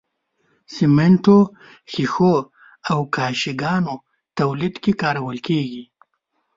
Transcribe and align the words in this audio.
سمنټو، 0.75 1.37
ښيښو 1.91 2.33
او 2.91 2.99
کاشي 3.15 3.53
ګانو 3.61 3.95
تولید 4.39 4.75
کې 4.83 4.91
کارول 5.01 5.37
کیږي. 5.47 5.83